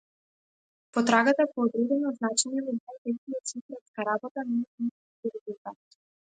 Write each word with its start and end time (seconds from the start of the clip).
Потрагата 0.97 1.45
по 1.51 1.65
одредено 1.67 2.13
значење 2.15 2.63
во 2.69 2.73
мојата 2.79 3.13
идиосинкратска 3.13 4.07
работа 4.11 4.47
нема 4.49 4.65
да 4.65 4.87
има 4.87 4.91
многу 4.91 5.37
резултат. 5.37 6.01